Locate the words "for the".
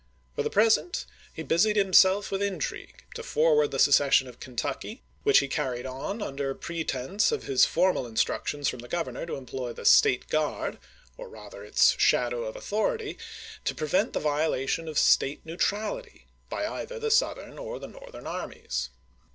0.35-0.49